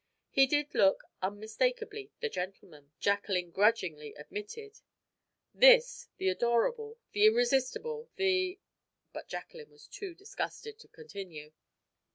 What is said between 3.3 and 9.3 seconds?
grudgingly admitted. This the adorable, the irresistible, the But